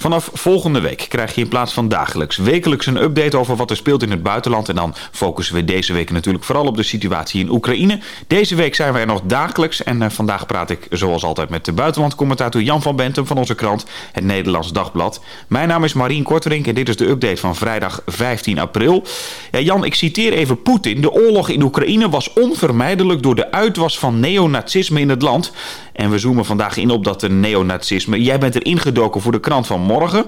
Vanaf 0.00 0.30
volgende 0.32 0.80
week 0.80 1.06
krijg 1.08 1.34
je 1.34 1.40
in 1.40 1.48
plaats 1.48 1.72
van 1.72 1.88
dagelijks 1.88 2.36
wekelijks 2.36 2.86
een 2.86 3.02
update 3.02 3.38
over 3.38 3.56
wat 3.56 3.70
er 3.70 3.76
speelt 3.76 4.02
in 4.02 4.10
het 4.10 4.22
buitenland. 4.22 4.68
En 4.68 4.74
dan 4.74 4.94
focussen 5.10 5.54
we 5.54 5.64
deze 5.64 5.92
week 5.92 6.10
natuurlijk 6.10 6.44
vooral 6.44 6.66
op 6.66 6.76
de 6.76 6.82
situatie 6.82 7.40
in 7.40 7.50
Oekraïne. 7.50 7.98
Deze 8.26 8.54
week 8.54 8.74
zijn 8.74 8.92
we 8.92 8.98
er 8.98 9.06
nog 9.06 9.20
dagelijks. 9.24 9.82
En 9.82 10.02
uh, 10.02 10.08
vandaag 10.08 10.46
praat 10.46 10.70
ik 10.70 10.86
zoals 10.90 11.24
altijd 11.24 11.48
met 11.48 11.64
de 11.64 11.72
buitenlandcommentator 11.72 12.62
Jan 12.62 12.82
van 12.82 12.96
Bentum 12.96 13.26
van 13.26 13.36
onze 13.36 13.54
krant 13.54 13.86
Het 14.12 14.24
Nederlands 14.24 14.72
Dagblad. 14.72 15.20
Mijn 15.48 15.68
naam 15.68 15.84
is 15.84 15.92
Marien 15.92 16.22
Korterink 16.22 16.66
en 16.66 16.74
dit 16.74 16.88
is 16.88 16.96
de 16.96 17.08
update 17.08 17.40
van 17.40 17.56
vrijdag 17.56 18.02
15 18.06 18.58
april. 18.58 19.04
Ja, 19.50 19.60
Jan, 19.60 19.84
ik 19.84 19.94
citeer 19.94 20.32
even 20.32 20.62
Poetin. 20.62 21.00
De 21.00 21.12
oorlog 21.12 21.48
in 21.48 21.62
Oekraïne 21.62 22.08
was 22.08 22.32
onvermijdelijk 22.32 23.22
door 23.22 23.34
de 23.34 23.52
uitwas 23.52 23.98
van 23.98 24.20
neonazisme 24.20 25.00
in 25.00 25.08
het 25.08 25.22
land. 25.22 25.52
En 25.92 26.10
we 26.10 26.18
zoomen 26.18 26.44
vandaag 26.44 26.76
in 26.76 26.90
op 26.90 27.04
dat 27.04 27.28
neonazisme. 27.28 28.22
Jij 28.22 28.38
bent 28.38 28.54
er 28.54 28.66
ingedoken 28.66 29.20
voor 29.20 29.32
de 29.32 29.40
krant 29.40 29.66
van 29.66 29.80
morgen. 29.90 30.26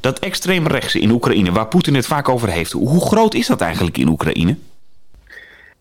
Dat 0.00 0.18
extreemrechtse 0.18 1.00
in 1.00 1.10
Oekraïne, 1.10 1.52
waar 1.52 1.68
Poetin 1.68 1.94
het 1.94 2.06
vaak 2.06 2.28
over 2.28 2.48
heeft. 2.48 2.72
Hoe 2.72 3.00
groot 3.00 3.34
is 3.34 3.46
dat 3.46 3.60
eigenlijk 3.60 3.98
in 3.98 4.08
Oekraïne? 4.08 4.56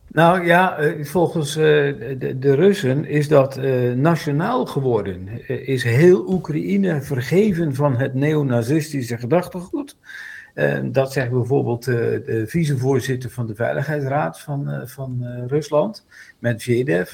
Nou 0.08 0.46
ja, 0.46 0.78
eh, 0.78 1.06
volgens 1.06 1.56
eh, 1.56 1.64
de, 1.64 2.36
de 2.40 2.56
Russen 2.56 3.06
is 3.06 3.28
dat 3.28 3.58
uh, 3.58 3.94
nationaal 3.94 4.66
geworden. 4.66 5.48
Is 5.48 5.84
heel 5.84 6.26
Oekraïne 6.28 7.02
vergeven 7.02 7.76
van 7.76 7.98
het 7.98 8.14
neonazistische 8.14 9.18
gedachtegoed? 9.18 9.96
dat 10.84 11.12
zegt 11.12 11.30
bijvoorbeeld 11.30 11.84
de 11.86 12.44
vicevoorzitter 12.48 13.30
van 13.30 13.48
de 13.48 13.56
Veiligheidsraad 13.56 14.40
van, 14.40 14.82
van 14.86 15.26
Rusland, 15.48 16.06
Medvedev 16.40 17.12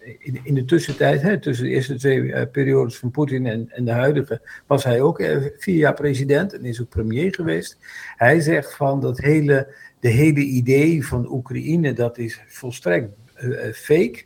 in, 0.00 0.40
in 0.42 0.54
de 0.54 0.64
tussentijd, 0.64 1.22
hè, 1.22 1.38
tussen 1.38 1.64
de 1.64 1.70
eerste 1.70 1.94
twee 1.94 2.32
eh, 2.32 2.50
periodes 2.50 2.98
van 2.98 3.10
Poetin 3.10 3.46
en, 3.46 3.70
en, 3.70 3.84
de 3.84 3.90
huidige, 3.90 4.40
was 4.66 4.84
hij 4.84 5.00
ook 5.00 5.20
uh, 5.20 5.36
vier 5.58 5.76
jaar 5.76 5.94
president 5.94 6.52
en 6.52 6.64
is 6.64 6.80
ook 6.80 6.88
premier 6.88 7.34
geweest. 7.34 7.78
Hij 8.16 8.40
zegt 8.40 8.76
van 8.76 9.00
dat 9.00 9.18
hele, 9.18 9.74
de 10.00 10.08
hele 10.08 10.40
idee 10.40 11.06
van 11.06 11.32
Oekraïne, 11.32 11.92
dat 11.92 12.18
is 12.18 12.42
volstrekt 12.46 13.08
uh, 13.42 13.72
fake. 13.72 14.22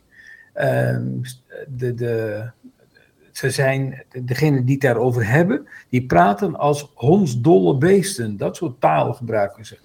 Ehm, 0.53 1.07
de, 1.67 1.93
de, 1.93 2.43
ze 3.31 3.49
zijn, 3.49 4.03
degenen 4.23 4.65
die 4.65 4.73
het 4.73 4.83
daarover 4.83 5.27
hebben, 5.27 5.67
die 5.89 6.05
praten 6.05 6.55
als 6.55 6.91
hondsdolle 6.93 7.77
beesten. 7.77 8.37
Dat 8.37 8.55
soort 8.55 8.81
taal 8.81 9.13
gebruiken 9.13 9.65
ze. 9.65 9.77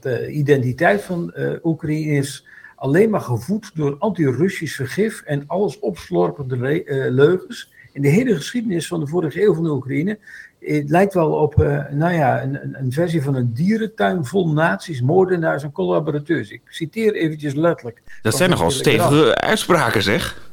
De 0.00 0.30
identiteit 0.30 1.02
van 1.02 1.34
Oekraïne 1.62 2.12
is 2.12 2.46
alleen 2.84 3.10
maar 3.10 3.20
gevoed 3.20 3.70
door 3.74 3.96
anti-Russisch 3.98 4.76
vergif 4.76 5.22
en 5.22 5.44
alles 5.46 5.78
opslorpende 5.78 6.84
uh, 6.84 7.10
leugens. 7.10 7.72
In 7.92 8.02
de 8.02 8.08
hele 8.08 8.34
geschiedenis 8.34 8.86
van 8.86 9.00
de 9.00 9.06
vorige 9.06 9.42
eeuw 9.42 9.54
van 9.54 9.64
de 9.64 9.70
Oekraïne. 9.70 10.18
Het 10.58 10.90
lijkt 10.90 11.14
wel 11.14 11.32
op 11.32 11.60
uh, 11.60 11.90
nou 11.90 12.14
ja, 12.14 12.42
een, 12.42 12.78
een, 12.78 12.92
versie 12.92 13.22
van 13.22 13.34
een 13.34 13.52
dierentuin 13.52 14.24
vol 14.24 14.48
nazi's, 14.48 15.00
moordenaars 15.00 15.62
en 15.62 15.72
collaborateurs. 15.72 16.50
Ik 16.50 16.60
citeer 16.68 17.14
eventjes 17.14 17.54
letterlijk. 17.54 18.02
Dat 18.22 18.36
zijn 18.36 18.50
nogal 18.50 18.70
stevige 18.70 19.34
uitspraken, 19.34 20.02
zeg. 20.02 20.43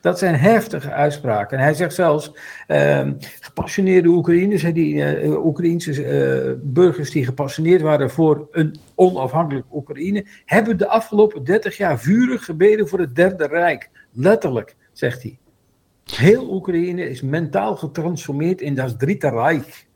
Dat 0.00 0.18
zijn 0.18 0.34
heftige 0.34 0.90
uitspraken. 0.90 1.58
En 1.58 1.64
hij 1.64 1.74
zegt 1.74 1.94
zelfs, 1.94 2.32
uh, 2.68 3.10
gepassioneerde 3.40 4.08
Oekraïners, 4.08 4.62
die 4.62 4.94
uh, 4.94 5.44
Oekraïnse 5.44 6.04
uh, 6.04 6.52
burgers 6.62 7.10
die 7.10 7.24
gepassioneerd 7.24 7.82
waren 7.82 8.10
voor 8.10 8.48
een 8.50 8.76
onafhankelijk 8.94 9.66
Oekraïne, 9.72 10.26
hebben 10.44 10.76
de 10.76 10.88
afgelopen 10.88 11.44
30 11.44 11.76
jaar 11.76 11.98
vurig 11.98 12.44
gebeden 12.44 12.88
voor 12.88 12.98
het 12.98 13.14
Derde 13.14 13.46
Rijk. 13.46 13.90
Letterlijk, 14.12 14.76
zegt 14.92 15.22
hij. 15.22 15.38
Heel 16.04 16.54
Oekraïne 16.54 17.10
is 17.10 17.22
mentaal 17.22 17.76
getransformeerd 17.76 18.60
in 18.60 18.74
dat 18.74 18.98
Dritte 18.98 19.28
Rijk. 19.28 19.86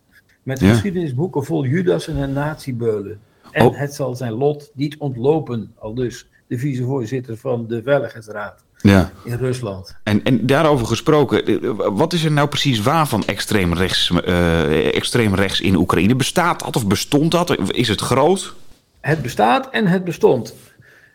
Met 0.42 0.58
geschiedenisboeken 0.58 1.44
vol 1.44 1.64
Judas 1.64 2.08
en 2.08 2.32
nazi-beulen. 2.32 3.20
En 3.50 3.66
oh. 3.66 3.78
het 3.78 3.94
zal 3.94 4.14
zijn 4.14 4.32
lot 4.32 4.70
niet 4.74 4.96
ontlopen, 4.98 5.72
al 5.78 5.94
dus 5.94 6.28
de 6.46 6.58
vicevoorzitter 6.58 7.36
van 7.36 7.66
de 7.66 7.82
Veiligheidsraad 7.82 8.64
ja. 8.78 9.10
in 9.24 9.36
Rusland. 9.36 9.96
En, 10.02 10.22
en 10.22 10.46
daarover 10.46 10.86
gesproken, 10.86 11.60
wat 11.96 12.12
is 12.12 12.24
er 12.24 12.32
nou 12.32 12.48
precies 12.48 12.80
waar 12.80 13.06
van 13.06 13.24
extreem 13.24 13.74
rechts, 13.74 14.10
uh, 14.10 14.94
extreem 14.94 15.34
rechts 15.34 15.60
in 15.60 15.76
Oekraïne? 15.76 16.16
Bestaat 16.16 16.64
dat 16.64 16.76
of 16.76 16.86
bestond 16.86 17.30
dat? 17.30 17.72
Is 17.72 17.88
het 17.88 18.00
groot? 18.00 18.54
Het 19.00 19.22
bestaat 19.22 19.70
en 19.70 19.86
het 19.86 20.04
bestond. 20.04 20.54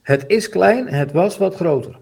Het 0.02 0.24
is 0.28 0.50
klein, 0.50 0.88
het 0.88 1.12
was 1.12 1.38
wat 1.38 1.56
groter. 1.56 1.98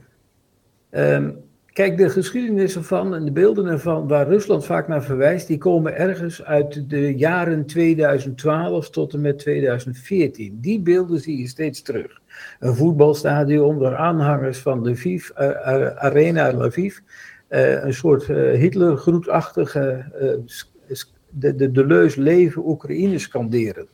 Um, 0.91 1.35
Kijk, 1.77 1.97
de 1.97 2.09
geschiedenis 2.09 2.75
ervan 2.75 3.15
en 3.15 3.25
de 3.25 3.31
beelden 3.31 3.65
ervan, 3.65 4.07
waar 4.07 4.27
Rusland 4.27 4.65
vaak 4.65 4.88
naar 4.88 5.03
verwijst, 5.03 5.47
die 5.47 5.57
komen 5.57 5.97
ergens 5.97 6.43
uit 6.43 6.89
de 6.89 7.15
jaren 7.15 7.65
2012 7.65 8.89
tot 8.89 9.13
en 9.13 9.21
met 9.21 9.39
2014. 9.39 10.57
Die 10.61 10.79
beelden 10.79 11.19
zie 11.19 11.38
je 11.38 11.47
steeds 11.47 11.81
terug. 11.81 12.21
Een 12.59 12.75
voetbalstadion 12.75 13.77
waar 13.77 13.95
aanhangers 13.95 14.57
van 14.57 14.89
Lviv, 14.89 15.29
uh, 15.29 15.38
Arena 15.88 16.51
Lviv, 16.51 16.97
uh, 17.49 17.83
een 17.83 17.94
soort 17.94 18.25
Hitlergroetachtige 18.55 20.05
de, 21.29 21.55
de, 21.55 21.71
de 21.71 21.85
leus 21.85 22.15
leven 22.15 22.67
Oekraïne 22.67 23.19
scanderen. 23.19 23.88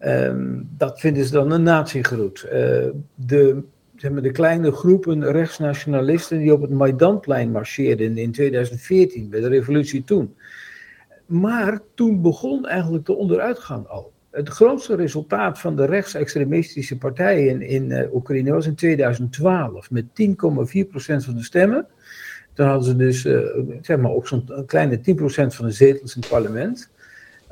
Um, 0.00 0.68
dat 0.76 1.00
vinden 1.00 1.24
ze 1.24 1.32
dan 1.32 1.50
een 1.50 1.62
natiegroet. 1.62 2.46
de 3.14 3.62
zeg 4.00 4.10
maar, 4.10 4.22
de 4.22 4.30
kleine 4.30 4.72
groepen 4.72 5.30
rechtsnationalisten 5.30 6.38
die 6.38 6.52
op 6.52 6.60
het 6.60 6.70
Maidanplein 6.70 7.50
marcheerden 7.50 8.18
in 8.18 8.32
2014, 8.32 9.30
bij 9.30 9.40
de 9.40 9.48
revolutie 9.48 10.04
toen. 10.04 10.34
Maar 11.26 11.80
toen 11.94 12.22
begon 12.22 12.66
eigenlijk 12.66 13.06
de 13.06 13.14
onderuitgang 13.14 13.86
al. 13.86 14.12
Het 14.30 14.48
grootste 14.48 14.94
resultaat 14.94 15.58
van 15.58 15.76
de 15.76 15.84
rechtsextremistische 15.84 16.98
partijen 16.98 17.62
in 17.62 17.90
uh, 17.90 18.14
Oekraïne 18.14 18.52
was 18.52 18.66
in 18.66 18.74
2012 18.74 19.90
met 19.90 20.04
10,4% 20.04 20.26
van 20.96 21.34
de 21.34 21.42
stemmen. 21.42 21.86
Dan 22.54 22.68
hadden 22.68 22.84
ze 22.84 22.96
dus 22.96 23.24
uh, 23.24 23.40
zeg 23.80 23.98
maar 23.98 24.12
ook 24.12 24.26
zo'n 24.26 24.64
kleine 24.66 24.98
10% 24.98 25.02
van 25.46 25.66
de 25.66 25.70
zetels 25.70 26.14
in 26.14 26.20
het 26.20 26.30
parlement. 26.30 26.90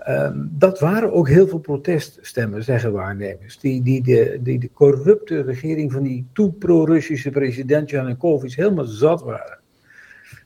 Ehm, 0.09 0.47
dat 0.51 0.81
waren 0.81 1.13
ook 1.13 1.29
heel 1.29 1.49
veel 1.49 1.59
proteststemmen, 1.59 2.65
zeggen 2.65 2.93
waarnemers. 2.93 3.59
Die, 3.59 3.83
die, 3.83 4.03
de, 4.03 4.39
die 4.43 4.59
de 4.59 4.71
corrupte 4.73 5.41
regering 5.41 5.93
van 5.93 6.03
die 6.03 6.27
toen 6.33 6.59
pro-Russische 6.59 7.31
president 7.31 7.91
Janukovic 7.91 8.53
helemaal 8.53 8.85
zat 8.85 9.23
waren. 9.23 9.59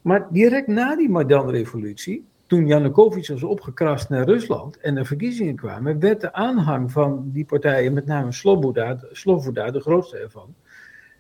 Maar 0.01 0.27
direct 0.31 0.67
na 0.67 0.97
die 0.97 1.09
Maidan-revolutie, 1.09 2.25
toen 2.47 2.67
Janukovic 2.67 3.29
was 3.29 3.43
opgekrast 3.43 4.09
naar 4.09 4.25
Rusland 4.25 4.79
en 4.81 4.97
er 4.97 5.07
verkiezingen 5.07 5.57
kwamen, 5.57 5.99
werd 5.99 6.21
de 6.21 6.33
aanhang 6.33 6.93
van 6.93 7.31
die 7.33 7.45
partijen, 7.45 7.93
met 7.93 8.07
name 8.07 8.33
Sloboda, 8.33 8.99
Sloboda 9.13 9.71
de 9.71 9.81
grootste 9.81 10.17
ervan, 10.17 10.55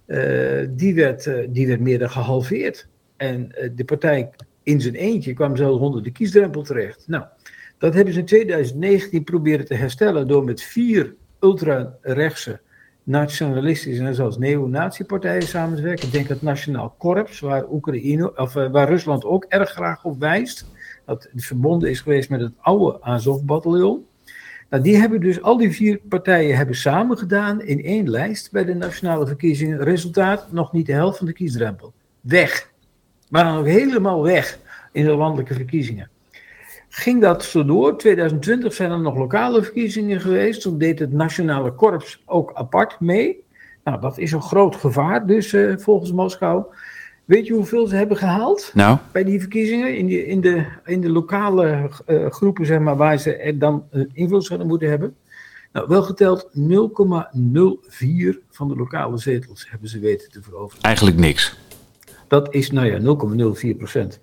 uh, 0.06 0.68
die, 0.70 0.94
werd, 0.94 1.26
uh, 1.26 1.46
die 1.48 1.66
werd 1.66 1.80
meer 1.80 1.98
dan 1.98 2.10
gehalveerd. 2.10 2.88
En 3.16 3.52
uh, 3.58 3.70
de 3.74 3.84
partij 3.84 4.30
in 4.62 4.80
zijn 4.80 4.94
eentje 4.94 5.32
kwam 5.32 5.56
zelfs 5.56 5.80
onder 5.80 6.02
de 6.02 6.12
kiesdrempel 6.12 6.62
terecht. 6.62 7.04
Nou, 7.08 7.24
dat 7.82 7.94
hebben 7.94 8.12
ze 8.12 8.18
in 8.20 8.26
2019 8.26 9.24
proberen 9.24 9.66
te 9.66 9.74
herstellen 9.74 10.28
door 10.28 10.44
met 10.44 10.62
vier 10.62 11.14
ultra-rechtse 11.40 12.60
nationalistische 13.02 14.04
en 14.04 14.14
zelfs 14.14 14.38
neonatiepartijen 14.38 15.42
samen 15.42 15.76
te 15.76 15.82
werken. 15.82 16.06
Ik 16.06 16.12
denk 16.12 16.28
het 16.28 16.42
Nationaal 16.42 16.94
Korps, 16.98 17.40
waar, 17.40 17.70
Oekraïne, 17.70 18.36
of, 18.36 18.54
uh, 18.54 18.70
waar 18.70 18.88
Rusland 18.88 19.24
ook 19.24 19.44
erg 19.44 19.70
graag 19.70 20.04
op 20.04 20.20
wijst. 20.20 20.66
Dat 21.06 21.28
verbonden 21.34 21.90
is 21.90 22.00
geweest 22.00 22.30
met 22.30 22.40
het 22.40 22.52
oude 22.60 23.02
Azov-bataljon. 23.02 24.06
Nou, 24.70 24.82
die 24.82 24.96
hebben 24.96 25.20
dus, 25.20 25.42
al 25.42 25.56
die 25.56 25.72
vier 25.72 26.00
partijen 26.08 26.56
hebben 26.56 26.76
samen 26.76 27.18
gedaan 27.18 27.62
in 27.62 27.84
één 27.84 28.10
lijst 28.10 28.52
bij 28.52 28.64
de 28.64 28.74
nationale 28.74 29.26
verkiezingen. 29.26 29.82
Resultaat, 29.82 30.52
nog 30.52 30.72
niet 30.72 30.86
de 30.86 30.92
helft 30.92 31.18
van 31.18 31.26
de 31.26 31.32
kiesdrempel. 31.32 31.92
Weg. 32.20 32.70
Maar 33.28 33.44
dan 33.44 33.56
ook 33.56 33.66
helemaal 33.66 34.22
weg 34.22 34.58
in 34.92 35.04
de 35.04 35.14
landelijke 35.14 35.54
verkiezingen 35.54 36.10
ging 36.94 37.20
dat 37.20 37.44
zo 37.44 37.64
door. 37.64 37.98
2020 37.98 38.72
zijn 38.72 38.90
er 38.90 39.00
nog 39.00 39.16
lokale 39.16 39.62
verkiezingen 39.62 40.20
geweest. 40.20 40.60
Toen 40.60 40.78
deed 40.78 40.98
het 40.98 41.12
Nationale 41.12 41.72
Korps 41.72 42.22
ook 42.26 42.50
apart 42.54 43.00
mee. 43.00 43.44
Nou, 43.84 44.00
dat 44.00 44.18
is 44.18 44.32
een 44.32 44.42
groot 44.42 44.76
gevaar, 44.76 45.26
dus 45.26 45.52
uh, 45.52 45.76
volgens 45.76 46.12
Moskou. 46.12 46.64
Weet 47.24 47.46
je 47.46 47.52
hoeveel 47.52 47.86
ze 47.86 47.96
hebben 47.96 48.16
gehaald 48.16 48.70
nou? 48.74 48.98
bij 49.12 49.24
die 49.24 49.40
verkiezingen? 49.40 49.96
In, 49.96 50.06
die, 50.06 50.26
in, 50.26 50.40
de, 50.40 50.66
in 50.84 51.00
de 51.00 51.10
lokale 51.10 51.90
uh, 52.08 52.30
groepen, 52.30 52.66
zeg 52.66 52.78
maar, 52.78 52.96
waar 52.96 53.18
ze 53.18 53.36
er 53.36 53.58
dan 53.58 53.84
uh, 53.92 54.04
invloed 54.12 54.44
zouden 54.44 54.68
moeten 54.68 54.88
hebben. 54.88 55.16
Nou, 55.72 55.88
wel 55.88 56.02
geteld 56.02 56.48
0,04 56.48 56.52
van 58.50 58.68
de 58.68 58.76
lokale 58.76 59.18
zetels 59.18 59.70
hebben 59.70 59.88
ze 59.88 59.98
weten 59.98 60.30
te 60.30 60.42
veroveren. 60.42 60.82
Eigenlijk 60.82 61.16
niks. 61.16 61.58
Dat 62.28 62.54
is, 62.54 62.70
nou 62.70 62.86
ja, 62.86 62.98
0,04 63.72 63.76
procent. 63.76 64.20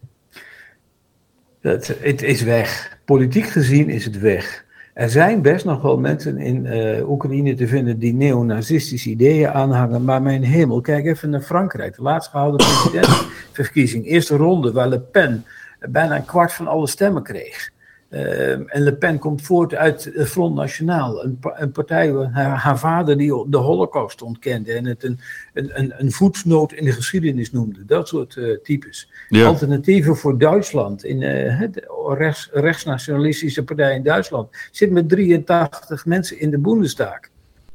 Het, 1.61 1.95
het 2.01 2.21
is 2.21 2.41
weg. 2.41 2.97
Politiek 3.05 3.45
gezien 3.45 3.89
is 3.89 4.05
het 4.05 4.19
weg. 4.19 4.65
Er 4.93 5.09
zijn 5.09 5.41
best 5.41 5.65
nog 5.65 5.81
wel 5.81 5.97
mensen 5.97 6.37
in 6.37 6.65
uh, 6.65 7.09
Oekraïne 7.09 7.53
te 7.53 7.67
vinden 7.67 7.99
die 7.99 8.13
neonazistische 8.13 9.09
ideeën 9.09 9.49
aanhangen. 9.49 10.03
Maar 10.03 10.21
mijn 10.21 10.43
hemel, 10.43 10.81
kijk 10.81 11.05
even 11.05 11.29
naar 11.29 11.41
Frankrijk. 11.41 11.95
De 11.95 12.01
laatst 12.01 12.29
gehouden 12.29 12.57
presidentsverkiezing. 12.57 14.05
Eerste 14.05 14.35
ronde 14.35 14.71
waar 14.71 14.87
Le 14.87 14.99
Pen 14.99 15.45
bijna 15.79 16.15
een 16.15 16.25
kwart 16.25 16.53
van 16.53 16.67
alle 16.67 16.87
stemmen 16.87 17.23
kreeg. 17.23 17.71
Ehm, 18.09 18.61
en 18.65 18.81
Le 18.81 18.93
Pen 18.93 19.19
komt 19.19 19.41
voort 19.41 19.75
uit 19.75 20.11
het 20.13 20.29
Front 20.29 20.55
National, 20.55 21.23
een, 21.23 21.39
een 21.41 21.71
partij 21.71 22.11
haar, 22.31 22.57
haar, 22.57 22.79
vader 22.79 23.17
die 23.17 23.45
de 23.49 23.57
Holocaust 23.57 24.21
ontkende 24.21 24.73
en 24.73 24.85
het 24.85 25.03
een, 25.03 25.19
een, 25.53 25.93
een 25.97 26.11
voetsnoot 26.11 26.71
in 26.71 26.85
de 26.85 26.91
geschiedenis 26.91 27.51
noemde. 27.51 27.85
Dat 27.85 28.07
soort 28.07 28.35
uh, 28.35 28.57
types. 28.63 29.09
Alternatieven 29.29 30.17
voor 30.17 30.37
Duitsland, 30.37 31.03
in 31.03 31.21
uh, 31.21 31.61
de 31.71 32.13
rechts, 32.17 32.49
rechtsnationalistische 32.51 33.63
partij 33.63 33.95
in 33.95 34.03
Duitsland, 34.03 34.49
zit 34.71 34.91
met 34.91 35.09
83 35.09 36.05
mensen 36.05 36.39
in 36.39 36.49
de 36.49 36.59
Bundestag. 36.59 37.19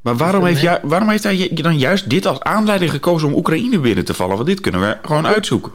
Maar 0.00 0.16
waarom 0.16 0.44
heeft, 0.44 0.60
jij, 0.60 0.80
waarom 0.82 1.08
heeft 1.08 1.24
hij 1.24 1.50
dan 1.54 1.78
juist 1.78 2.10
dit 2.10 2.26
als 2.26 2.40
aanleiding 2.40 2.90
gekozen 2.90 3.28
om 3.28 3.34
Oekraïne 3.34 3.78
binnen 3.78 4.04
te 4.04 4.14
vallen? 4.14 4.34
Want 4.34 4.48
dit 4.48 4.60
kunnen 4.60 4.80
we 4.80 4.96
gewoon 5.02 5.26
uitzoeken. 5.26 5.72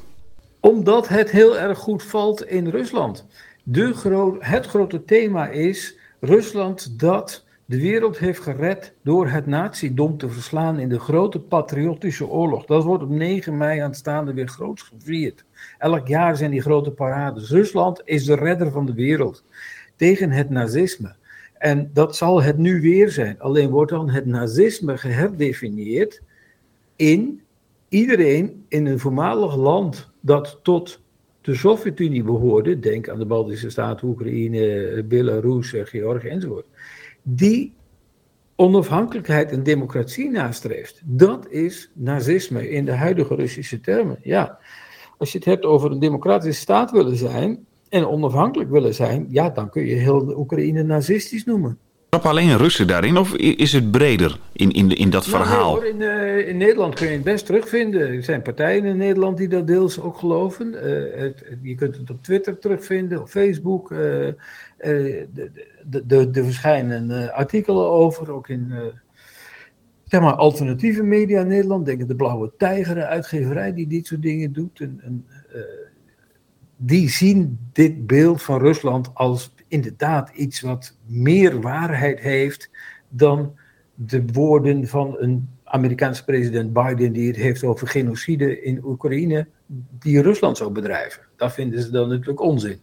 Omdat 0.59 1.07
het 1.07 1.31
heel 1.31 1.57
erg 1.57 1.77
goed 1.77 2.03
valt 2.03 2.45
in 2.45 2.67
Rusland. 2.67 3.25
De 3.71 4.37
het 4.39 4.65
grote 4.65 5.03
thema 5.05 5.47
is 5.47 5.97
Rusland 6.19 6.99
dat 6.99 7.45
de 7.65 7.79
wereld 7.79 8.17
heeft 8.17 8.39
gered 8.39 8.93
door 9.01 9.27
het 9.27 9.45
nazidom 9.45 10.17
te 10.17 10.29
verslaan 10.29 10.79
in 10.79 10.89
de 10.89 10.99
grote 10.99 11.39
patriotische 11.39 12.27
oorlog. 12.27 12.65
Dat 12.65 12.83
wordt 12.83 13.03
op 13.03 13.09
9 13.09 13.57
mei 13.57 13.79
aanstaande 13.79 14.33
weer 14.33 14.47
groots 14.47 14.81
gevierd. 14.81 15.45
Elk 15.77 16.07
jaar 16.07 16.37
zijn 16.37 16.51
die 16.51 16.61
grote 16.61 16.91
parades. 16.91 17.49
Rusland 17.49 18.01
is 18.05 18.25
de 18.25 18.35
redder 18.35 18.71
van 18.71 18.85
de 18.85 18.93
wereld 18.93 19.43
tegen 19.95 20.31
het 20.31 20.49
nazisme. 20.49 21.15
En 21.53 21.89
dat 21.93 22.15
zal 22.15 22.41
het 22.41 22.57
nu 22.57 22.81
weer 22.81 23.11
zijn. 23.11 23.39
Alleen 23.39 23.69
wordt 23.69 23.91
dan 23.91 24.09
het 24.09 24.25
nazisme 24.25 24.97
geherdefinieerd 24.97 26.21
in 26.95 27.41
iedereen 27.89 28.65
in 28.67 28.85
een 28.85 28.99
voormalig 28.99 29.55
land 29.55 30.09
dat 30.21 30.59
tot 30.63 31.01
de 31.49 31.55
Sovjet-Unie 31.55 32.23
behoorde, 32.23 32.79
denk 32.79 33.09
aan 33.09 33.19
de 33.19 33.25
Baltische 33.25 33.69
Staten, 33.69 34.07
Oekraïne, 34.07 35.03
Belarus, 35.07 35.69
Georgië 35.69 36.29
enzovoort, 36.29 36.65
die 37.21 37.73
onafhankelijkheid 38.55 39.51
en 39.51 39.63
democratie 39.63 40.29
nastreeft. 40.29 41.01
Dat 41.03 41.49
is 41.49 41.91
nazisme 41.93 42.69
in 42.69 42.85
de 42.85 42.91
huidige 42.91 43.35
Russische 43.35 43.81
termen. 43.81 44.19
Ja, 44.23 44.59
als 45.17 45.31
je 45.31 45.37
het 45.37 45.47
hebt 45.47 45.65
over 45.65 45.91
een 45.91 45.99
democratische 45.99 46.61
staat 46.61 46.91
willen 46.91 47.15
zijn 47.15 47.65
en 47.89 48.07
onafhankelijk 48.07 48.69
willen 48.69 48.93
zijn, 48.93 49.25
ja, 49.29 49.49
dan 49.49 49.69
kun 49.69 49.85
je 49.85 49.95
heel 49.95 50.25
de 50.25 50.37
Oekraïne 50.37 50.83
nazistisch 50.83 51.45
noemen. 51.45 51.77
Trappen 52.09 52.29
alleen 52.29 52.57
Russen 52.57 52.87
daarin 52.87 53.17
of 53.17 53.35
is 53.35 53.73
het 53.73 53.91
breder 53.91 54.39
in, 54.51 54.71
in, 54.71 54.89
in 54.89 55.09
dat 55.09 55.27
nou, 55.27 55.43
verhaal? 55.43 55.81
in, 55.83 56.01
uh, 56.01 56.47
in, 56.47 56.57
Nederland 56.57 56.95
kun 56.95 57.07
je 57.07 57.13
het 57.13 57.23
best 57.23 57.45
terugvinden. 57.45 58.01
Er 58.07 58.23
zijn 58.23 58.41
partijen 58.41 58.85
in 58.85 58.97
Nederland 58.97 59.37
die 59.37 59.47
dat 59.47 59.67
deels 59.67 59.99
ook 59.99 60.17
geloven. 60.17 60.73
Uh, 60.73 61.19
het, 61.19 61.43
je 61.61 61.75
kunt 61.75 61.97
het 61.97 62.09
op 62.09 62.23
Twitter 62.23 62.59
terugvinden, 62.59 63.21
op 63.21 63.29
Facebook. 63.29 63.91
Uh, 63.91 64.27
er 64.77 66.43
verschijnen 66.43 67.33
artikelen 67.33 67.89
over, 67.89 68.31
ook 68.31 68.49
in 68.49 68.73
zeg 70.03 70.21
maar, 70.21 70.33
alternatieve 70.33 71.03
media 71.03 71.41
in 71.41 71.47
Nederland. 71.47 71.85
Denk 71.85 72.07
de 72.07 72.15
Blauwe 72.15 72.51
Tijger, 72.57 73.03
uitgeverij 73.03 73.73
die 73.73 73.87
dit 73.87 74.07
soort 74.07 74.21
dingen 74.21 74.53
doet. 74.53 74.79
En, 74.79 74.99
en, 75.03 75.25
die 76.75 77.09
zien 77.09 77.59
dit 77.73 78.07
beeld 78.07 78.41
van 78.41 78.59
Rusland 78.59 79.09
als 79.13 79.53
inderdaad 79.69 80.29
iets 80.29 80.61
wat 80.61 80.95
meer 81.05 81.61
waarheid 81.61 82.19
heeft 82.19 82.69
dan 83.09 83.55
de 83.93 84.23
woorden 84.33 84.87
van 84.87 85.15
een 85.19 85.49
Amerikaanse 85.63 86.23
president 86.23 86.73
Biden 86.73 87.11
die 87.11 87.27
het 87.27 87.35
heeft 87.35 87.63
over 87.63 87.87
genocide 87.87 88.61
in 88.61 88.83
Oekraïne, 88.83 89.47
die 89.99 90.21
Rusland 90.21 90.57
zou 90.57 90.71
bedrijven. 90.71 91.21
Dat 91.35 91.53
vinden 91.53 91.81
ze 91.81 91.89
dan 91.89 92.09
natuurlijk 92.09 92.41
onzin. 92.41 92.79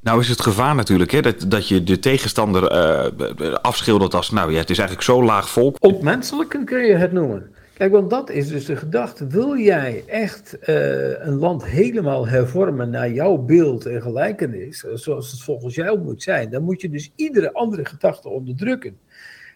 Nou 0.00 0.20
is 0.20 0.28
het 0.28 0.40
gevaar 0.40 0.74
natuurlijk 0.74 1.10
hè, 1.10 1.22
dat, 1.22 1.44
dat 1.48 1.68
je 1.68 1.82
de 1.82 1.98
tegenstander 1.98 2.72
uh, 2.72 3.54
afschildert 3.54 4.14
als, 4.14 4.30
nou 4.30 4.52
ja, 4.52 4.58
het 4.58 4.70
is 4.70 4.78
eigenlijk 4.78 5.08
zo 5.08 5.22
laag 5.24 5.48
volk. 5.48 5.76
Ontmenselijken 5.80 6.64
kun 6.64 6.84
je 6.84 6.94
het 6.94 7.12
noemen. 7.12 7.54
Kijk, 7.76 7.92
want 7.92 8.10
dat 8.10 8.30
is 8.30 8.48
dus 8.48 8.64
de 8.64 8.76
gedachte. 8.76 9.26
Wil 9.26 9.58
jij 9.58 10.04
echt 10.06 10.56
uh, 10.68 11.24
een 11.24 11.34
land 11.34 11.64
helemaal 11.64 12.28
hervormen 12.28 12.90
naar 12.90 13.10
jouw 13.10 13.36
beeld 13.36 13.86
en 13.86 14.02
gelijkenis, 14.02 14.84
eh, 14.84 14.94
zoals 14.94 15.30
het 15.30 15.42
volgens 15.42 15.74
jou 15.74 15.98
moet 16.00 16.22
zijn, 16.22 16.50
dan 16.50 16.62
moet 16.62 16.80
je 16.80 16.90
dus 16.90 17.12
iedere 17.16 17.52
andere 17.52 17.84
gedachte 17.84 18.28
onderdrukken. 18.28 18.98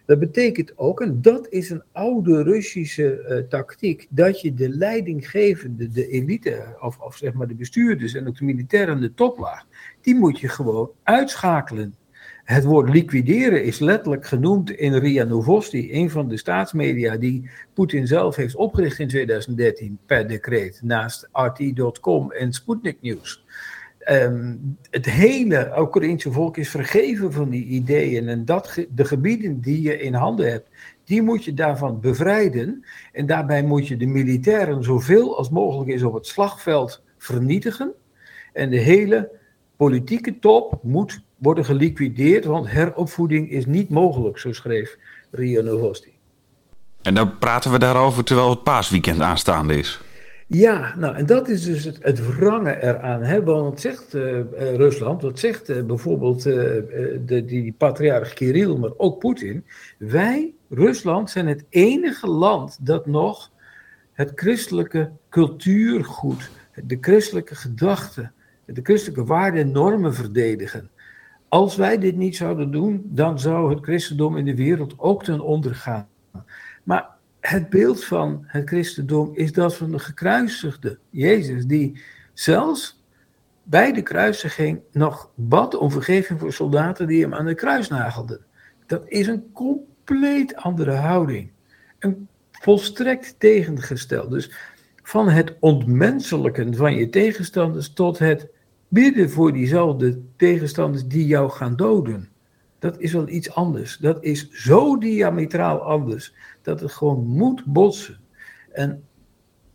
Dat 0.05 0.19
betekent 0.19 0.77
ook, 0.77 1.01
en 1.01 1.21
dat 1.21 1.47
is 1.49 1.69
een 1.69 1.83
oude 1.91 2.43
Russische 2.43 3.25
uh, 3.29 3.37
tactiek, 3.49 4.07
dat 4.09 4.41
je 4.41 4.53
de 4.53 4.69
leidinggevende, 4.69 5.89
de 5.89 6.07
elite, 6.07 6.75
of, 6.79 6.99
of 6.99 7.15
zeg 7.15 7.33
maar 7.33 7.47
de 7.47 7.55
bestuurders 7.55 8.13
en 8.13 8.27
ook 8.27 8.37
de 8.37 8.45
militairen 8.45 9.01
de 9.01 9.13
toplaag, 9.13 9.65
die 10.01 10.15
moet 10.15 10.39
je 10.39 10.47
gewoon 10.49 10.91
uitschakelen. 11.03 11.95
Het 12.51 12.63
woord 12.63 12.89
liquideren 12.89 13.63
is 13.63 13.79
letterlijk 13.79 14.25
genoemd 14.25 14.71
in 14.71 14.95
RIA 14.95 15.23
Novosti, 15.23 15.93
een 15.93 16.09
van 16.09 16.27
de 16.27 16.37
staatsmedia 16.37 17.17
die 17.17 17.49
Poetin 17.73 18.07
zelf 18.07 18.35
heeft 18.35 18.55
opgericht 18.55 18.99
in 18.99 19.07
2013 19.07 19.97
per 20.05 20.27
decreet, 20.27 20.79
naast 20.83 21.29
RT.com 21.31 22.31
en 22.31 22.53
Sputnik 22.53 22.97
News. 23.01 23.45
Ehm, 23.99 24.55
het 24.89 25.05
hele 25.05 25.73
Oekraïnse 25.77 26.31
volk 26.31 26.57
is 26.57 26.69
vergeven 26.69 27.33
van 27.33 27.49
die 27.49 27.65
ideeën 27.65 28.27
en 28.27 28.45
dat, 28.45 28.85
de 28.89 29.05
gebieden 29.05 29.61
die 29.61 29.81
je 29.81 29.99
in 29.99 30.13
handen 30.13 30.51
hebt, 30.51 30.69
die 31.03 31.21
moet 31.21 31.43
je 31.43 31.53
daarvan 31.53 31.99
bevrijden. 31.99 32.85
En 33.11 33.25
daarbij 33.25 33.63
moet 33.63 33.87
je 33.87 33.97
de 33.97 34.07
militairen 34.07 34.83
zoveel 34.83 35.37
als 35.37 35.49
mogelijk 35.49 35.89
is 35.89 36.03
op 36.03 36.13
het 36.13 36.27
slagveld 36.27 37.03
vernietigen. 37.17 37.93
En 38.53 38.69
de 38.69 38.79
hele 38.79 39.31
politieke 39.75 40.39
top 40.39 40.79
moet 40.83 41.21
worden 41.41 41.65
geliquideerd, 41.65 42.45
want 42.45 42.69
heropvoeding 42.69 43.51
is 43.51 43.65
niet 43.65 43.89
mogelijk, 43.89 44.37
zo 44.37 44.53
schreef 44.53 44.97
Ria 45.31 45.61
Novosti. 45.61 46.11
En 47.01 47.13
dan 47.13 47.37
praten 47.37 47.71
we 47.71 47.79
daarover 47.79 48.23
terwijl 48.23 48.49
het 48.49 48.63
paasweekend 48.63 49.21
aanstaande 49.21 49.77
is. 49.77 50.01
Ja, 50.47 50.95
nou 50.97 51.15
en 51.15 51.25
dat 51.25 51.49
is 51.49 51.63
dus 51.63 51.83
het, 51.83 51.97
het 52.01 52.35
wrange 52.35 52.81
eraan. 52.81 53.23
Hè? 53.23 53.43
Want 53.43 53.69
wat 53.69 53.81
zegt 53.81 54.15
uh, 54.15 54.39
Rusland, 54.55 55.21
wat 55.21 55.39
zegt 55.39 55.69
uh, 55.69 55.83
bijvoorbeeld 55.83 56.45
uh, 56.45 56.53
de, 57.25 57.43
die 57.45 57.73
patriarch 57.77 58.33
Kirill, 58.33 58.75
maar 58.75 58.91
ook 58.97 59.19
Poetin. 59.19 59.65
Wij, 59.97 60.53
Rusland, 60.69 61.29
zijn 61.29 61.47
het 61.47 61.65
enige 61.69 62.27
land 62.27 62.77
dat 62.81 63.05
nog 63.05 63.51
het 64.13 64.31
christelijke 64.35 65.11
cultuurgoed, 65.29 66.49
de 66.83 66.97
christelijke 67.01 67.55
gedachten, 67.55 68.33
de 68.65 68.81
christelijke 68.83 69.25
waarden 69.25 69.61
en 69.61 69.71
normen 69.71 70.13
verdedigen. 70.13 70.89
Als 71.51 71.75
wij 71.75 71.97
dit 71.97 72.15
niet 72.15 72.35
zouden 72.35 72.71
doen, 72.71 73.01
dan 73.05 73.39
zou 73.39 73.69
het 73.69 73.83
christendom 73.83 74.37
in 74.37 74.45
de 74.45 74.55
wereld 74.55 74.93
ook 74.97 75.23
ten 75.23 75.39
onder 75.39 75.75
gaan. 75.75 76.07
Maar 76.83 77.09
het 77.39 77.69
beeld 77.69 78.03
van 78.03 78.43
het 78.45 78.67
christendom 78.67 79.31
is 79.33 79.51
dat 79.51 79.75
van 79.75 79.91
de 79.91 79.99
gekruisigde 79.99 80.99
Jezus, 81.09 81.65
die 81.65 82.01
zelfs 82.33 83.03
bij 83.63 83.91
de 83.91 84.01
kruisiging 84.01 84.79
nog 84.91 85.31
bad 85.35 85.75
om 85.75 85.91
vergeving 85.91 86.39
voor 86.39 86.53
soldaten 86.53 87.07
die 87.07 87.21
hem 87.21 87.33
aan 87.33 87.45
de 87.45 87.55
kruis 87.55 87.87
nagelden. 87.87 88.45
Dat 88.85 89.03
is 89.07 89.27
een 89.27 89.51
compleet 89.53 90.55
andere 90.55 90.95
houding. 90.95 91.51
Een 91.99 92.27
volstrekt 92.51 93.35
tegengesteld. 93.37 94.31
Dus 94.31 94.51
van 95.03 95.29
het 95.29 95.55
ontmenselijken 95.59 96.75
van 96.75 96.95
je 96.95 97.09
tegenstanders 97.09 97.93
tot 97.93 98.19
het 98.19 98.49
bidden 98.91 99.29
voor 99.29 99.53
diezelfde 99.53 100.21
tegenstanders 100.35 101.07
die 101.07 101.27
jou 101.27 101.49
gaan 101.49 101.75
doden. 101.75 102.29
Dat 102.79 102.99
is 102.99 103.13
wel 103.13 103.27
iets 103.27 103.53
anders. 103.53 103.97
Dat 103.97 104.23
is 104.23 104.49
zo 104.51 104.97
diametraal 104.97 105.81
anders 105.81 106.33
dat 106.61 106.79
het 106.79 106.91
gewoon 106.91 107.25
moet 107.25 107.65
botsen. 107.65 108.19
En 108.71 109.03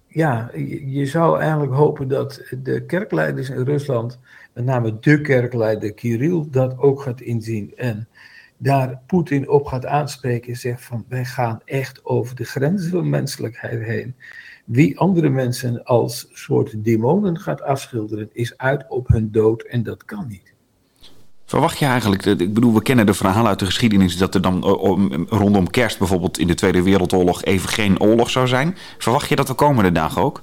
ja, 0.06 0.50
je, 0.86 1.06
zou 1.06 1.40
eigenlijk 1.40 1.72
hopen 1.72 2.08
dat 2.08 2.42
de 2.62 2.84
kerkleiders 2.84 3.50
in 3.50 3.64
Rusland, 3.64 4.18
met 4.52 4.64
name 4.64 4.98
de 4.98 5.20
kerkleider 5.20 5.94
Kirill, 5.94 6.44
dat 6.50 6.78
ook 6.78 7.02
gaat 7.02 7.20
inzien. 7.20 7.72
En 7.76 8.08
daar 8.58 9.00
Poetin 9.06 9.48
op 9.48 9.66
gaat 9.66 9.86
aanspreken 9.86 10.52
en 10.52 10.58
zegt 10.58 10.84
van 10.84 11.04
wij 11.08 11.24
gaan 11.24 11.60
echt 11.64 12.04
over 12.04 12.36
de 12.36 12.44
grenzen 12.44 12.90
van 12.90 13.10
menselijkheid 13.10 13.82
heen. 13.82 14.14
Wie 14.64 14.98
andere 14.98 15.28
mensen 15.28 15.84
als 15.84 16.28
soort 16.32 16.84
demonen 16.84 17.38
gaat 17.38 17.62
afschilderen, 17.62 18.28
is 18.32 18.58
uit 18.58 18.84
op 18.88 19.08
hun 19.08 19.30
dood 19.30 19.62
en 19.62 19.82
dat 19.82 20.04
kan 20.04 20.26
niet. 20.28 20.54
Verwacht 21.44 21.78
je 21.78 21.84
eigenlijk, 21.84 22.24
ik 22.24 22.54
bedoel, 22.54 22.74
we 22.74 22.82
kennen 22.82 23.06
de 23.06 23.14
verhalen 23.14 23.48
uit 23.48 23.58
de 23.58 23.64
geschiedenis 23.64 24.16
dat 24.16 24.34
er 24.34 24.42
dan 24.42 24.64
rondom 25.28 25.70
kerst 25.70 25.98
bijvoorbeeld 25.98 26.38
in 26.38 26.46
de 26.46 26.54
Tweede 26.54 26.82
Wereldoorlog 26.82 27.44
even 27.44 27.68
geen 27.68 28.00
oorlog 28.00 28.30
zou 28.30 28.46
zijn. 28.46 28.76
Verwacht 28.98 29.28
je 29.28 29.36
dat 29.36 29.46
de 29.46 29.54
komende 29.54 29.92
dagen 29.92 30.22
ook? 30.22 30.42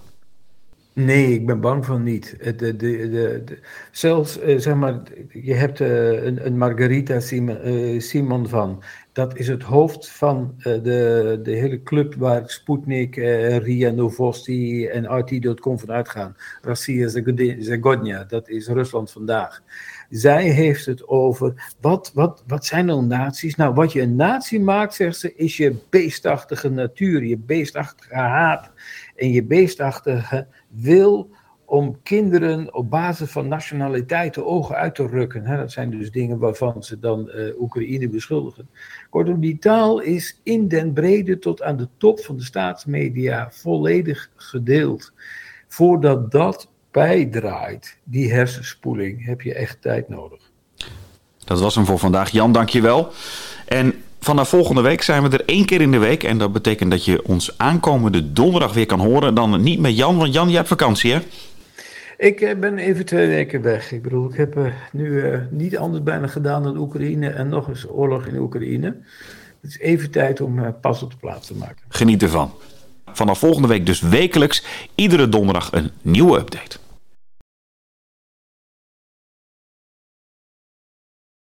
Nee, 0.94 1.34
ik 1.34 1.46
ben 1.46 1.62
bang 1.62 1.86
van 1.86 2.04
niet. 2.04 2.36
De, 2.40 2.56
de, 2.56 2.76
de, 2.76 3.44
zelfs, 3.92 4.40
eh, 4.40 4.58
zeg 4.58 4.76
maar, 4.76 5.02
je 5.30 5.54
hebt 5.54 5.80
uh, 5.80 6.24
een, 6.24 6.46
een, 6.46 6.58
Margarita 6.58 7.20
Simon, 7.20 7.68
uh, 7.68 8.00
Simon, 8.00 8.48
van. 8.48 8.84
Dat 9.14 9.38
is 9.38 9.48
het 9.48 9.64
hoofd 9.64 10.10
van 10.10 10.54
de, 10.58 11.40
de 11.44 11.52
hele 11.52 11.84
club 11.84 12.16
waar 12.16 12.44
Sputnik, 12.46 13.16
Ria 13.16 13.92
Novosti 13.92 14.88
en 14.88 15.18
RT.com 15.18 15.80
van 15.80 15.92
uitgaan. 15.92 16.36
Russia 16.62 17.08
Zagodnia, 17.60 18.24
dat 18.24 18.50
is 18.50 18.68
Rusland 18.68 19.12
vandaag. 19.12 19.62
Zij 20.10 20.50
heeft 20.50 20.86
het 20.86 21.08
over 21.08 21.74
wat, 21.82 22.12
wat, 22.14 22.44
wat 22.48 22.66
zijn 22.66 22.86
nou 22.86 23.06
naties? 23.06 23.56
Nou, 23.56 23.74
wat 23.74 23.92
je 23.92 24.02
een 24.02 24.16
natie 24.16 24.60
maakt, 24.60 24.94
zegt 24.94 25.18
ze, 25.18 25.36
is 25.36 25.58
je 25.58 25.76
beestachtige 25.90 26.70
natuur, 26.70 27.24
je 27.24 27.38
beestachtige 27.38 28.16
haat 28.16 28.72
en 29.16 29.32
je 29.32 29.44
beestachtige 29.44 30.48
wil 30.68 31.30
om 31.74 31.98
kinderen 32.04 32.74
op 32.74 32.90
basis 32.90 33.32
van 33.32 33.48
nationaliteit 33.48 34.34
de 34.34 34.46
ogen 34.46 34.76
uit 34.76 34.96
te 34.96 35.08
rukken. 35.08 35.58
Dat 35.58 35.72
zijn 35.72 35.90
dus 35.90 36.12
dingen 36.12 36.38
waarvan 36.38 36.84
ze 36.84 37.00
dan 37.00 37.30
uh, 37.36 37.60
Oekraïne 37.60 38.10
beschuldigen. 38.10 38.70
Kortom, 39.10 39.40
die 39.40 39.58
taal 39.60 40.00
is 40.00 40.40
in 40.44 40.68
den 40.68 40.94
brede 40.94 41.40
tot 41.40 41.62
aan 41.62 41.78
de 41.78 41.88
top 41.98 42.20
van 42.20 42.38
de 42.38 42.44
staatsmedia 42.44 43.50
volledig 43.52 44.30
gedeeld. 44.36 45.14
Voordat 45.68 46.32
dat 46.32 46.68
bijdraait, 46.92 47.98
die 48.04 48.34
hersenspoeling, 48.34 49.26
heb 49.26 49.42
je 49.42 49.54
echt 49.54 49.82
tijd 49.82 50.10
nodig. 50.10 50.52
Dat 51.44 51.60
was 51.60 51.76
hem 51.76 51.86
voor 51.86 52.00
vandaag. 52.00 52.30
Jan, 52.30 52.52
dankjewel. 52.52 53.12
En 53.66 53.94
vanaf 54.20 54.50
volgende 54.50 54.82
week 54.82 55.02
zijn 55.02 55.24
we 55.24 55.38
er 55.38 55.46
één 55.46 55.66
keer 55.66 55.82
in 55.82 55.92
de 55.92 55.98
week. 55.98 56.24
En 56.24 56.38
dat 56.38 56.54
betekent 56.54 56.92
dat 56.92 57.06
je 57.06 57.26
ons 57.26 57.58
aankomende 57.58 58.34
donderdag 58.34 58.74
weer 58.74 58.86
kan 58.86 59.00
horen. 59.00 59.36
Dan 59.36 59.64
niet 59.64 59.80
met 59.80 59.98
Jan, 59.98 60.18
want 60.18 60.34
Jan, 60.34 60.50
je 60.50 60.56
hebt 60.56 60.68
vakantie 60.68 61.14
hè? 61.14 61.20
Ik 62.18 62.42
eh, 62.42 62.60
ben 62.60 62.78
even 62.78 63.06
twee 63.06 63.28
weken 63.28 63.62
weg. 63.62 63.92
Ik 63.92 64.02
bedoel, 64.02 64.30
ik 64.30 64.36
heb 64.36 64.58
uh, 64.58 64.74
nu 64.92 65.06
uh, 65.06 65.40
niet 65.50 65.78
anders 65.78 66.04
bijna 66.04 66.28
gedaan 66.28 66.64
dan 66.64 66.78
Oekraïne 66.78 67.30
en 67.30 67.50
nog 67.50 67.68
eens 67.68 67.90
oorlog 67.90 68.26
in 68.26 68.38
Oekraïne. 68.38 68.98
Het 69.62 69.72
is 69.72 69.80
even 69.80 70.12
tijd 70.12 70.42
om 70.42 70.76
pas 70.82 71.04
op 71.04 71.12
de 71.12 71.18
plaats 71.18 71.48
te 71.48 71.56
maken. 71.56 71.78
Geniet 71.88 72.24
ervan. 72.24 72.52
Vanaf 73.06 73.40
volgende 73.40 73.68
week 73.68 73.86
dus 73.86 74.02
wekelijks, 74.02 74.66
iedere 74.96 75.30
donderdag 75.30 75.72
een 75.72 75.92
nieuwe 76.02 76.40
update. 76.40 76.78